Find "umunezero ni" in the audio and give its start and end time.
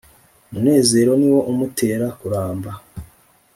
0.49-1.27